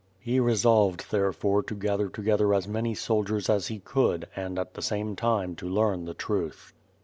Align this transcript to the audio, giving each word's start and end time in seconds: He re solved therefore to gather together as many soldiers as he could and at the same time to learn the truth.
He 0.19 0.39
re 0.39 0.55
solved 0.55 1.11
therefore 1.11 1.61
to 1.61 1.75
gather 1.75 2.09
together 2.09 2.55
as 2.55 2.67
many 2.67 2.95
soldiers 2.95 3.51
as 3.51 3.67
he 3.67 3.77
could 3.77 4.27
and 4.35 4.57
at 4.57 4.73
the 4.73 4.81
same 4.81 5.15
time 5.15 5.55
to 5.57 5.67
learn 5.69 6.05
the 6.05 6.15
truth. 6.15 6.73